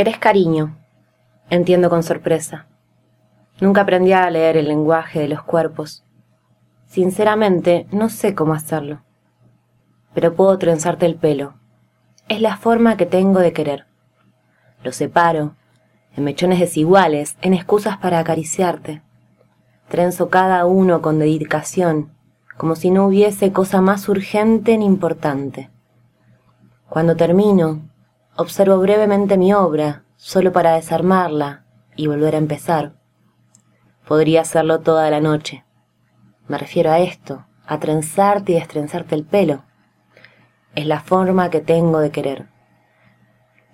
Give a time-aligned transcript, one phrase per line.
[0.00, 0.78] Querés cariño,
[1.50, 2.66] entiendo con sorpresa.
[3.60, 6.06] Nunca aprendí a leer el lenguaje de los cuerpos.
[6.86, 9.02] Sinceramente, no sé cómo hacerlo.
[10.14, 11.52] Pero puedo trenzarte el pelo.
[12.30, 13.84] Es la forma que tengo de querer.
[14.82, 15.54] Lo separo,
[16.16, 19.02] en mechones desiguales, en excusas para acariciarte.
[19.90, 22.10] Trenzo cada uno con dedicación,
[22.56, 25.68] como si no hubiese cosa más urgente ni importante.
[26.88, 27.89] Cuando termino,
[28.36, 31.64] observo brevemente mi obra, solo para desarmarla
[31.96, 32.94] y volver a empezar.
[34.06, 35.64] Podría hacerlo toda la noche.
[36.48, 39.64] Me refiero a esto, a trenzarte y destrenzarte el pelo.
[40.74, 42.48] Es la forma que tengo de querer.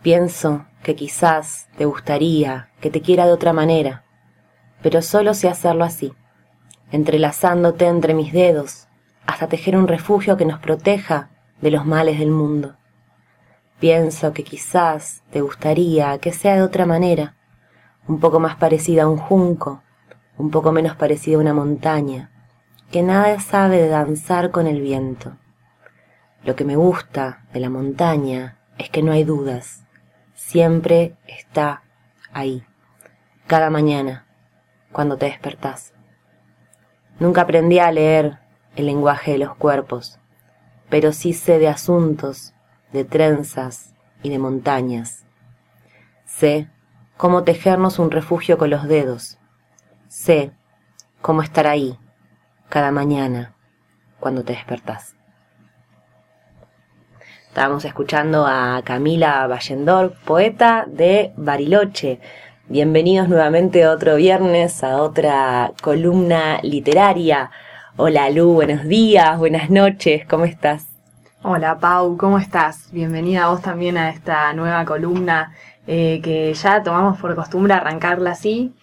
[0.02, 4.04] Pienso que quizás te gustaría que te quiera de otra manera,
[4.82, 6.12] pero solo sé hacerlo así,
[6.92, 8.86] entrelazándote entre mis dedos,
[9.26, 12.76] hasta tejer un refugio que nos proteja de los males del mundo.
[13.78, 17.36] Pienso que quizás te gustaría que sea de otra manera,
[18.08, 19.82] un poco más parecida a un junco,
[20.38, 22.30] un poco menos parecida a una montaña,
[22.90, 25.36] que nada sabe de danzar con el viento.
[26.42, 29.84] Lo que me gusta de la montaña es que no hay dudas,
[30.34, 31.82] siempre está
[32.32, 32.64] ahí,
[33.46, 34.26] cada mañana,
[34.90, 35.92] cuando te despertás.
[37.18, 38.38] Nunca aprendí a leer
[38.74, 40.18] el lenguaje de los cuerpos,
[40.88, 42.54] pero sí sé de asuntos
[42.92, 45.24] de trenzas y de montañas.
[46.24, 46.68] Sé
[47.16, 49.38] cómo tejernos un refugio con los dedos.
[50.08, 50.52] Sé
[51.20, 51.98] cómo estar ahí
[52.68, 53.54] cada mañana
[54.20, 55.16] cuando te despertás.
[57.48, 62.20] Estábamos escuchando a Camila Vallendor, poeta de Bariloche.
[62.68, 67.50] Bienvenidos nuevamente otro viernes a otra columna literaria.
[67.96, 70.95] Hola Lu, buenos días, buenas noches, ¿cómo estás?
[71.48, 72.88] Hola Pau, ¿cómo estás?
[72.90, 75.52] Bienvenida a vos también a esta nueva columna
[75.86, 78.74] eh, que ya tomamos por costumbre arrancarla así,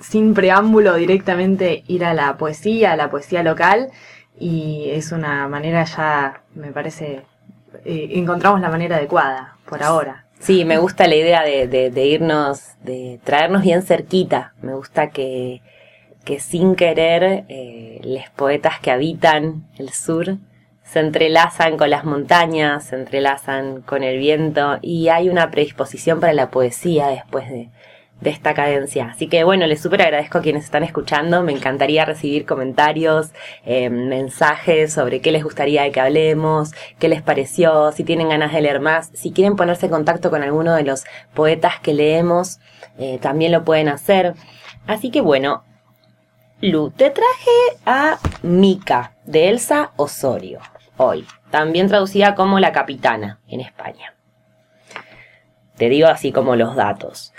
[0.00, 3.90] sin preámbulo, directamente ir a la poesía, a la poesía local
[4.36, 7.22] y es una manera ya, me parece,
[7.84, 10.26] eh, encontramos la manera adecuada por ahora.
[10.40, 14.52] Sí, me gusta la idea de, irnos, de traernos bien cerquita.
[14.62, 15.62] Me gusta que,
[16.24, 20.38] que sin querer eh, los poetas que habitan el sur
[20.90, 26.32] se entrelazan con las montañas, se entrelazan con el viento y hay una predisposición para
[26.32, 27.68] la poesía después de,
[28.22, 29.06] esta cadencia.
[29.06, 31.42] Así que bueno, les súper agradezco a quienes están escuchando.
[31.42, 33.30] Me encantaría recibir comentarios,
[33.64, 38.60] eh, mensajes sobre qué les gustaría que hablemos, qué les pareció, si tienen ganas de
[38.60, 42.58] leer más, si quieren ponerse en contacto con alguno de los poetas que leemos,
[42.98, 44.34] eh, también lo pueden hacer.
[44.86, 45.64] Así que bueno,
[46.60, 50.60] Lu, te traje a Mica de Elsa Osorio
[51.00, 54.14] hoy, también traducida como La Capitana en España.
[55.76, 57.32] Te digo así como los datos.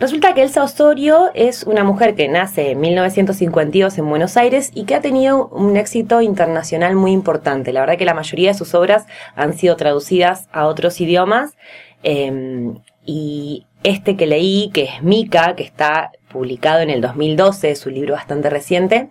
[0.00, 4.84] Resulta que Elsa Osorio es una mujer que nace en 1952 en Buenos Aires y
[4.84, 7.72] que ha tenido un éxito internacional muy importante.
[7.72, 11.56] La verdad que la mayoría de sus obras han sido traducidas a otros idiomas
[12.02, 17.86] em, y este que leí, que es Mica, que está publicado en el 2012, es
[17.86, 19.10] un libro bastante reciente,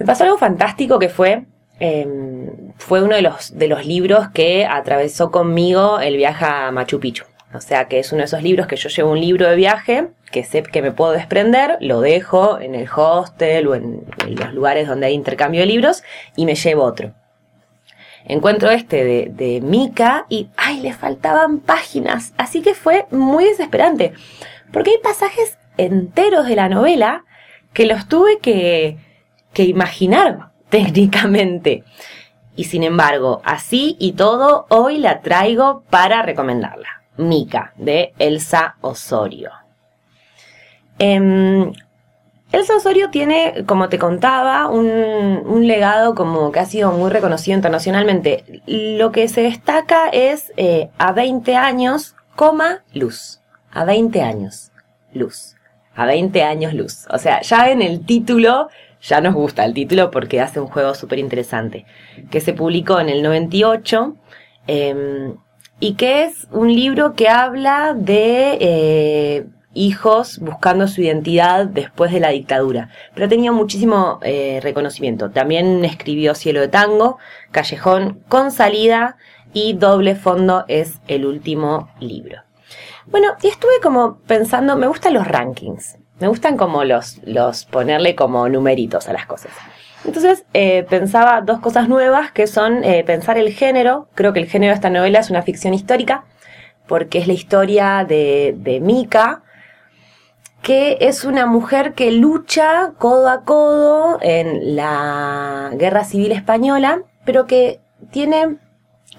[0.00, 1.44] me pasó algo fantástico que fue
[1.84, 7.00] Em, fue uno de los, de los libros que atravesó conmigo el viaje a Machu
[7.00, 7.24] Picchu.
[7.52, 10.06] O sea que es uno de esos libros que yo llevo un libro de viaje,
[10.30, 14.86] que sé que me puedo desprender, lo dejo en el hostel o en, los lugares
[14.86, 16.04] donde hay intercambio de libros
[16.36, 17.14] y me llevo otro.
[18.26, 20.82] Encuentro este de, de Mika y ¡ay!
[20.82, 22.32] le faltaban páginas.
[22.36, 24.12] Así que fue muy desesperante.
[24.72, 27.24] Porque hay pasajes enteros de la novela
[27.72, 28.98] que los tuve que,
[29.52, 31.84] que imaginar técnicamente.
[32.56, 37.02] Y sin embargo, así y todo, hoy la traigo para recomendarla.
[37.18, 39.50] Mica, de Elsa Osorio.
[40.98, 41.72] Em,
[42.52, 48.62] Elsa Osorio tiene, como te contaba, un, legado como que ha sido muy reconocido internacionalmente.
[48.66, 53.40] Lo que se destaca es eh, a 20 años, coma, luz.
[53.70, 54.72] A 20 años,
[55.12, 55.54] luz.
[55.94, 57.06] A 20 años, luz.
[57.10, 58.68] O sea, ya en el título
[59.02, 61.84] ya nos gusta el título porque hace un juego súper interesante,
[62.30, 64.16] que se publicó en el 98
[64.66, 65.36] em,
[65.80, 72.20] y que es un libro que habla de eh, hijos buscando su identidad después de
[72.20, 75.30] la dictadura, pero ha tenido muchísimo eh, reconocimiento.
[75.30, 77.18] También escribió Cielo de Tango,
[77.50, 79.16] Callejón con salida
[79.52, 82.42] y Doble Fondo es el último libro.
[83.06, 85.98] Bueno, y estuve como pensando, me gustan los rankings.
[86.20, 89.52] Me gustan como los, los ponerle como numeritos a las cosas.
[90.04, 94.08] Entonces eh, pensaba dos cosas nuevas que son eh, pensar el género.
[94.14, 96.24] Creo que el género de esta novela es una ficción histórica,
[96.86, 99.42] porque es la historia de, de Mika,
[100.60, 107.46] que es una mujer que lucha codo a codo en la guerra civil española, pero
[107.46, 107.80] que
[108.10, 108.58] tiene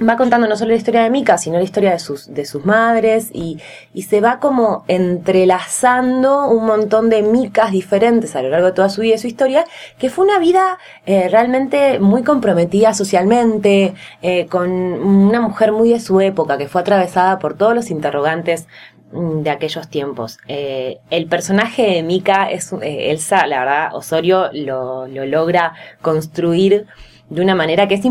[0.01, 2.66] va contando no solo la historia de Mika, sino la historia de sus, de sus
[2.66, 3.60] madres y,
[3.94, 8.90] y, se va como entrelazando un montón de Mikas diferentes a lo largo de toda
[8.90, 9.66] su vida y su historia,
[10.00, 13.94] que fue una vida eh, realmente muy comprometida socialmente,
[14.24, 18.68] eh, con una mujer muy de su época, que fue atravesada por todos los interrogantes
[19.12, 20.40] mm, de aquellos tiempos.
[20.48, 26.88] Eh, el personaje de Mika es Elsa, la verdad, Osorio lo, lo logra construir
[27.33, 28.06] de una manera que es,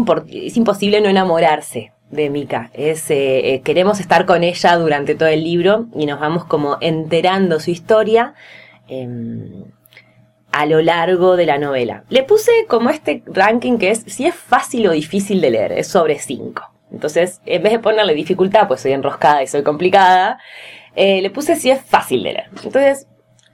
[0.56, 2.70] imposible no enamorarse de Mika.
[2.74, 6.76] Es, eh, eh, queremos estar con ella durante todo el libro y nos vamos como
[6.80, 8.34] enterando su historia
[8.88, 9.64] em,
[10.50, 12.02] a lo largo de la novela.
[12.08, 15.86] Le puse como este ranking que es si es fácil o difícil de leer, es
[15.86, 16.62] sobre 5.
[16.90, 20.38] Entonces, en vez de ponerle dificultad, pues soy enroscada y soy complicada,
[20.96, 22.50] eh, le puse si es fácil de leer.
[22.50, 23.06] Entonces,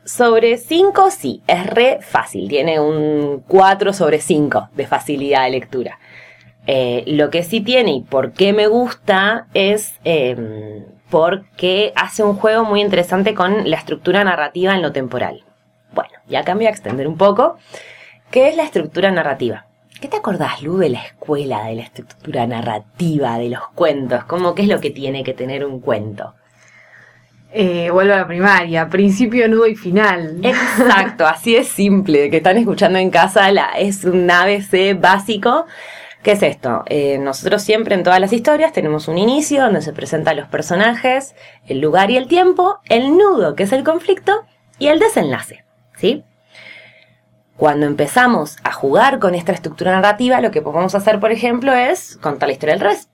[0.09, 2.49] sobre 5, sí, es re fácil.
[2.49, 5.99] Tiene un 4 sobre 5 de facilidad de lectura.
[6.67, 12.37] Eh, lo que sí tiene y por qué me gusta es em, porque hace un
[12.37, 15.45] juego muy interesante con la estructura narrativa en lo temporal.
[15.93, 17.57] Bueno, ya cambio a extender un poco.
[18.31, 19.67] ¿Qué es la estructura narrativa?
[20.01, 24.25] ¿Qué te acordás, Lu, de la escuela, de la estructura narrativa, de los cuentos?
[24.25, 26.35] ¿Cómo qué es lo que tiene que tener un cuento?
[27.51, 30.39] Eh, vuelvo a la primaria, principio, nudo y final.
[30.43, 35.67] Exacto, así es simple, que están escuchando en casa, la, es un ABC básico.
[36.23, 36.83] ¿Qué es esto?
[36.87, 41.35] Eh, nosotros siempre en todas las historias tenemos un inicio donde se presentan los personajes,
[41.67, 44.45] el lugar y el tiempo, el nudo, que es el conflicto,
[44.79, 45.65] y el desenlace,
[45.97, 46.25] ¿sí?
[47.57, 52.17] Cuando empezamos a jugar con esta estructura narrativa, lo que podemos hacer, por ejemplo, es
[52.19, 53.09] contar la historia del revés.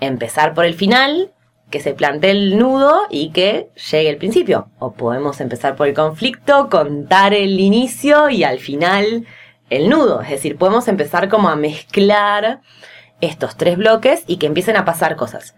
[0.00, 1.32] Empezar por el final,
[1.74, 4.68] que se plantee el nudo y que llegue el principio.
[4.78, 9.26] O podemos empezar por el conflicto, contar el inicio y al final
[9.70, 10.20] el nudo.
[10.20, 12.60] Es decir, podemos empezar como a mezclar
[13.20, 15.56] estos tres bloques y que empiecen a pasar cosas.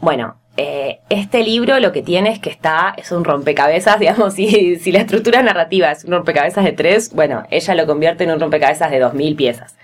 [0.00, 4.76] Bueno, eh, este libro lo que tiene es que está, es un rompecabezas, digamos, si,
[4.76, 8.40] si la estructura narrativa es un rompecabezas de tres, bueno, ella lo convierte en un
[8.40, 9.76] rompecabezas de dos mil piezas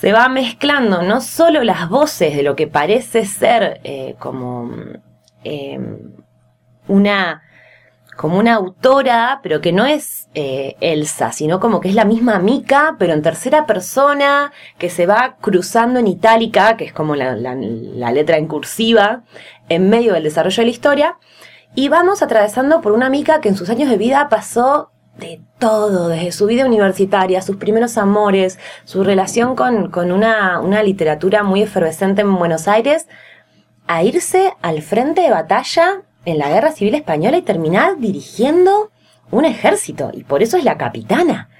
[0.00, 4.70] se va mezclando no solo las voces de lo que parece ser eh, como
[5.42, 6.12] em,
[6.86, 7.42] una
[8.16, 12.40] como una autora, pero que no es eh, Elsa, sino como que es la misma
[12.40, 17.36] Mika, pero en tercera persona, que se va cruzando en itálica, que es como la,
[17.36, 19.22] la letra en cursiva,
[19.68, 21.16] en medio del desarrollo de la historia,
[21.76, 26.08] y vamos atravesando por una Mika que en sus años de vida pasó de todo,
[26.08, 32.22] desde su vida universitaria, sus primeros amores, su relación con, una, una, literatura muy efervescente
[32.22, 33.08] en Buenos Aires,
[33.86, 38.90] a irse al frente de batalla en la Guerra Civil Española y terminar dirigiendo
[39.30, 41.50] un ejército, y por eso es la capitana.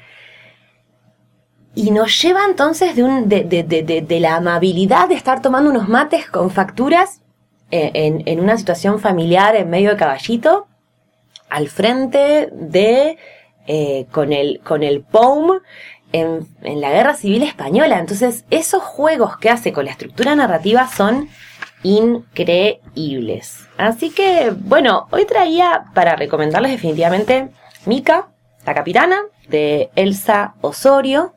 [1.75, 5.89] Y nos lleva entonces de, un, de, de, de la amabilidad de estar tomando unos
[5.89, 7.21] mates con facturas
[7.71, 10.67] eh, en, en una situación familiar en medio de caballito,
[11.51, 13.19] al frente de
[13.69, 15.61] eh, con, el, con el POUM
[16.13, 17.99] en, en, la Guerra Civil Española.
[17.99, 21.29] Entonces, esos juegos que hace con la estructura narrativa son
[21.83, 23.69] increíbles.
[23.77, 27.51] Así que, bueno, hoy traía para recomendarles definitivamente
[27.85, 28.29] Mika,
[28.65, 31.35] la capitana, de Elsa Osorio.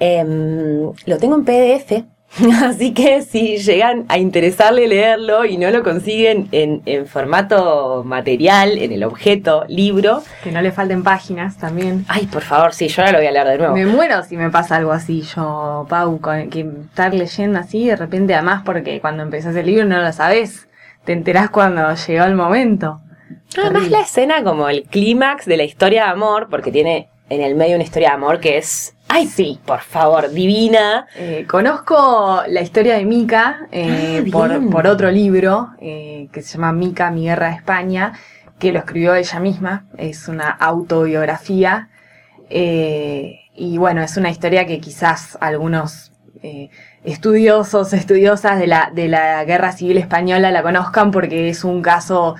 [0.00, 2.04] Em, lo tengo en PDF,
[2.64, 8.78] Así que si llegan a interesarle leerlo y no lo consiguen en, en, formato material,
[8.78, 10.22] en el objeto, libro.
[10.42, 12.04] Que no le falten páginas también.
[12.08, 13.74] Ay, por favor, sí, yo ahora lo voy a leer de nuevo.
[13.74, 18.34] Me muero si me pasa algo así, yo, Pau, que estar leyendo así de repente,
[18.34, 20.68] además, porque cuando empezás el libro no lo sabes.
[21.04, 23.00] Te enterás cuando llegó el momento.
[23.56, 27.54] Además, la escena como el clímax de la historia de amor, porque tiene en el
[27.54, 31.06] medio una historia de amor que es Ay, sí, por favor, divina.
[31.16, 36.58] Eh, conozco la historia de Mica eh, ah, por, por, otro libro eh, que se
[36.58, 38.12] llama Mica, mi guerra a España,
[38.58, 39.86] que lo escribió ella misma.
[39.96, 41.88] Es una autobiografía.
[42.50, 46.05] y bueno, es una historia que quizás algunos
[47.04, 52.36] estudiosos, estudiosas de la, de la guerra civil española la conozcan porque es un caso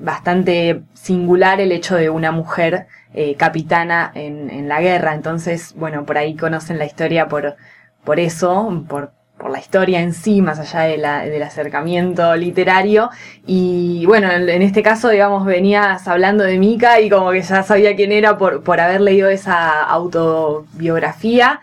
[0.00, 5.14] bastante singular el hecho de una mujer eh, capitana en, en, la guerra.
[5.14, 7.56] Entonces, bueno, por ahí conocen la historia por,
[8.04, 13.10] por eso, por, por la historia en sí, más allá de la, del acercamiento literario.
[13.46, 17.64] Y bueno, en, en, este caso, digamos, venías hablando de Mika y como que ya
[17.64, 21.62] sabía quién era por, por haber leído esa autobiografía.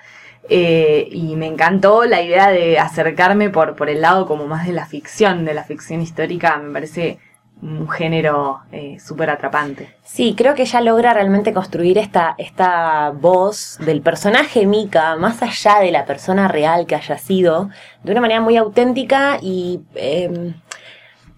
[0.50, 4.74] Eh, y me encantó la idea de acercarme por, por el lado como más de
[4.74, 7.20] la ficción, de la ficción histórica, me parece
[7.62, 9.96] un género eh, súper atrapante.
[10.04, 15.80] Sí, creo que ella logra realmente construir esta, esta voz del personaje Mika, más allá
[15.80, 17.70] de la persona real que haya sido,
[18.04, 20.54] de una manera muy auténtica y em,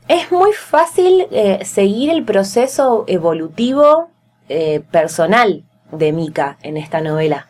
[0.07, 4.09] es muy fácil eh, seguir el proceso evolutivo
[4.49, 7.47] eh, personal de Mika en esta novela,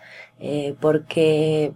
[0.79, 1.73] porque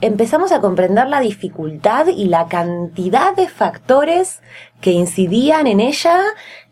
[0.00, 4.40] empezamos a comprender la dificultad y la cantidad de factores
[4.80, 6.20] que incidían en ella,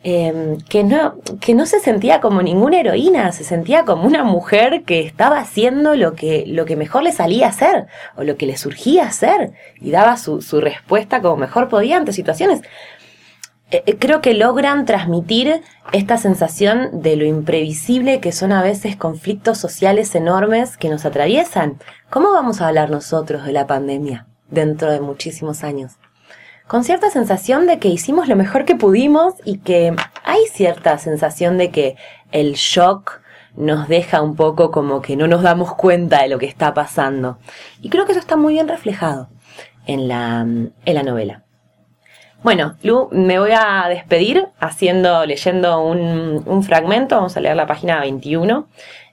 [0.04, 4.84] em, que, no, que no se sentía como ninguna heroína, se sentía como una mujer
[4.84, 8.56] que estaba haciendo lo que, lo que mejor le salía hacer, o lo que le
[8.56, 12.62] surgía hacer, y daba su, su respuesta como mejor podía ante situaciones.
[13.72, 15.62] Eh, eh, creo que logran transmitir
[15.92, 21.78] esta sensación de lo imprevisible que son a veces conflictos sociales enormes que nos atraviesan.
[22.10, 25.92] ¿Cómo vamos a hablar nosotros de la pandemia dentro de muchísimos años?
[26.68, 31.56] Con cierta sensación de que hicimos lo mejor que pudimos y que hay cierta sensación
[31.56, 31.96] de que
[32.30, 33.22] el shock
[33.56, 37.38] nos deja un poco como que no nos damos cuenta de lo que está pasando.
[37.80, 39.30] Y creo que eso está muy bien reflejado
[39.86, 41.44] en la, en la novela.
[42.42, 47.14] Bueno, Lu, me voy a despedir haciendo, leyendo un, fragmento.
[47.14, 48.66] Vamos a leer la página 21.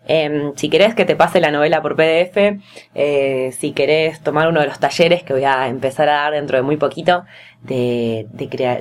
[0.08, 2.58] Em, si querés que te pase la novela por PDF,
[2.96, 6.58] eh, si querés tomar uno de los talleres que voy a empezar a dar dentro
[6.58, 7.26] de muy poquito
[7.62, 8.26] de,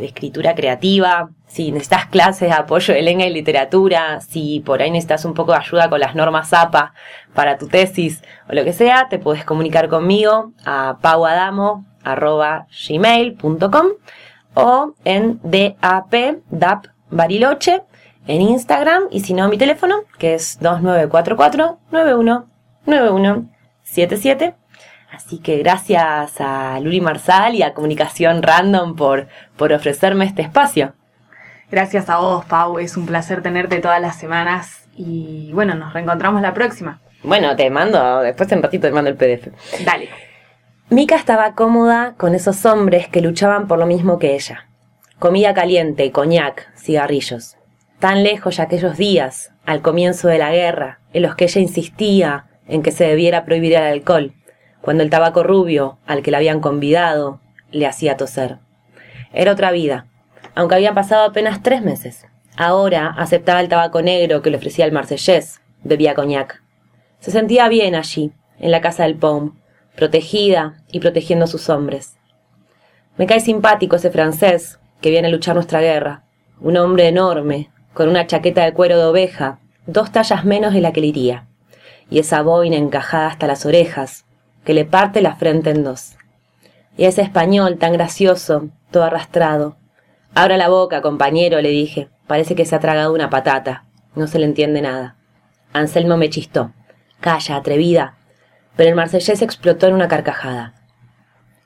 [0.03, 5.27] escritura creativa, si necesitas clases de apoyo de lengua y literatura, si por ahí necesitas
[5.27, 6.95] un poco de ayuda con las normas APA
[7.35, 13.87] para tu tesis o lo que sea, te puedes comunicar conmigo a pauadamo.gmail.com
[14.55, 16.15] o en DAP,
[16.51, 17.83] DAP Bariloche,
[18.27, 24.55] en Instagram y si no mi teléfono, que es 2944 919177.
[25.11, 30.93] Así que gracias a Luli Marsal y a Comunicación Random por, por ofrecerme este espacio.
[31.71, 32.79] Gracias a vos, Pau.
[32.79, 37.01] Es un placer tenerte todas las semanas y bueno, nos reencontramos la próxima.
[37.23, 39.49] Bueno, te mando, después en ratito te mando el PDF.
[39.85, 40.28] Dale.
[40.91, 44.71] Mika estaba cómoda con esos hombres que luchaban por lo mismo que ella.
[45.19, 47.59] Comida caliente, coñac, cigarrillos.
[47.99, 52.47] Tan lejos ya aquellos días, al comienzo de la guerra, en los que ella insistía
[52.67, 54.33] en que se debiera prohibir el alcohol,
[54.81, 58.57] cuando el tabaco rubio, al que la habían convidado, le hacía toser.
[59.35, 60.07] Era otra vida,
[60.55, 62.27] aunque habían pasado apenas tres meses.
[62.57, 66.63] Ahora aceptaba el tabaco negro que le ofrecía el marsellés, bebía coñac.
[67.21, 69.58] Se sentía bien allí, en la casa del Poum,
[69.99, 72.17] protegida y protegiendo a sus hombres.
[73.17, 76.23] Me cae simpático ese francés que viene a luchar nuestra guerra,
[76.61, 80.93] un hombre enorme, con una chaqueta de cuero de oveja, dos tallas menos de la
[80.93, 81.49] que le iría,
[82.11, 84.25] y esa boina encajada hasta las orejas,
[84.65, 86.17] que le parte la frente en dos.
[86.97, 89.79] Y ese español tan gracioso, todo arrastrado.
[90.33, 92.09] Abra la boca, compañero, le dije.
[92.29, 93.85] Parece que se ha tragado una patata.
[94.15, 95.17] No se le entiende nada.
[95.73, 96.73] Anselmo me chistó.
[97.21, 98.18] Calla, atrevida
[98.79, 100.73] pero el marsellés explotó en una carcajada.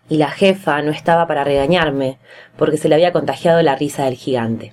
[0.09, 2.19] Y la jefa no estaba para regañarme,
[2.57, 4.73] porque se le había contagiado la risa del gigante.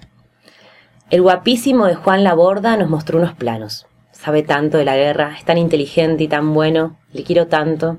[1.10, 3.88] El guapísimo de Juan Laborda nos mostró unos planos.
[4.14, 7.98] Sabe tanto de la guerra, es tan inteligente y tan bueno, le quiero tanto.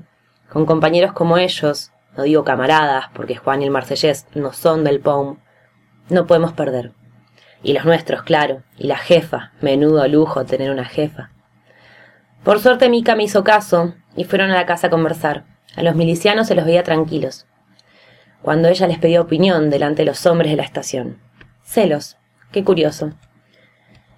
[0.49, 5.01] Con compañeros como ellos, no digo camaradas, porque Juan y el marsellés no son del
[5.01, 5.37] POM,
[6.09, 6.93] no podemos perder.
[7.61, 11.29] Y los nuestros, claro, y la jefa, menudo lujo tener una jefa.
[12.43, 15.45] Por suerte Mica me hizo caso y fueron a la casa a conversar.
[15.75, 17.47] A los milicianos se los veía tranquilos.
[18.41, 21.19] Cuando ella les pedía opinión delante de los hombres de la estación.
[21.63, 22.17] Celos.
[22.51, 23.13] Qué curioso.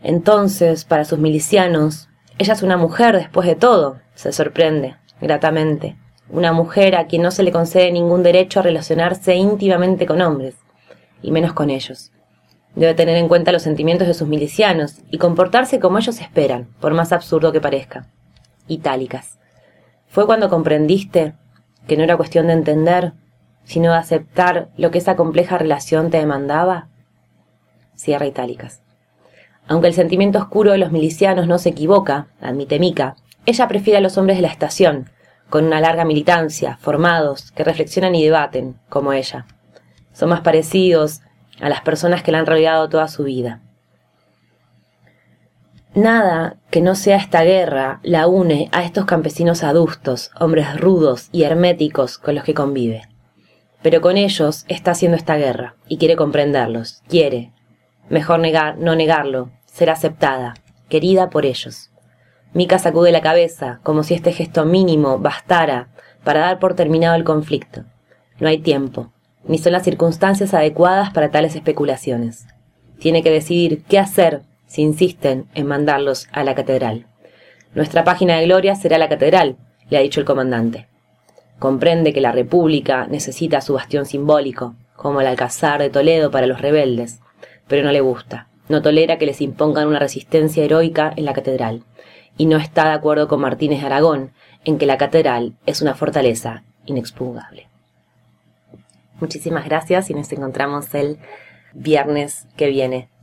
[0.02, 5.96] Entonces, para sus milicianos, ella es una mujer después de todo, se sorprende, gratamente.
[6.30, 10.56] Una mujer a quien no se le concede ningún derecho a relacionarse íntimamente con hombres,
[11.22, 12.12] y menos con ellos.
[12.76, 16.94] Debe tener en cuenta los sentimientos de sus milicianos y comportarse como ellos esperan, por
[16.94, 18.08] más absurdo que parezca.
[18.68, 19.38] Itálicas.
[20.14, 21.34] Fue cuando comprendiste
[21.88, 23.14] que no era cuestión de entender,
[23.64, 26.88] sino de aceptar lo que esa compleja relación te demandaba.
[27.96, 28.84] Cierra itálicas.
[29.68, 33.16] Aunque el sentimiento oscuro de los milicianos no se equivoca, admite Mica,
[33.48, 35.10] ella prefiere a los hombres de la estación,
[35.50, 39.48] con una larga militancia, formados, que reflexionan y debaten, como ella.
[40.12, 41.22] Son más parecidos
[41.60, 43.62] a las personas que la han rodeado toda su vida.
[45.96, 51.44] Nada que no sea esta guerra la une a estos campesinos adustos, hombres rudos y
[51.44, 53.04] herméticos con los que convive.
[53.84, 57.54] Pero con ellos está haciendo esta guerra y quiere comprenderlos, quiere,
[58.10, 60.56] mejor negar, no negarlo, ser aceptada,
[60.90, 61.92] querida por ellos.
[62.54, 65.90] Mica sacude la cabeza, como si este gesto mínimo bastara
[66.24, 67.84] para dar por terminado el conflicto.
[68.40, 72.48] No hay tiempo, ni son las circunstancias adecuadas para tales especulaciones.
[72.98, 74.42] Tiene que decidir qué hacer
[74.74, 77.06] si insisten en mandarlos a la catedral.
[77.76, 79.56] Nuestra página de gloria será la catedral,
[79.92, 80.88] le ha dicho el comandante.
[81.60, 86.60] Comprende que la República necesita su bastión simbólico, como el Alcázar de Toledo para los
[86.60, 87.20] rebeldes,
[87.68, 88.48] pero no le gusta.
[88.68, 91.84] No tolera que les impongan una resistencia heroica en la catedral,
[92.36, 94.32] y no está de acuerdo con Martínez de Aragón
[94.66, 97.68] en que la catedral es una fortaleza inexpugnable.
[99.20, 101.20] Muchísimas gracias y nos encontramos el
[101.74, 103.14] viernes que viene.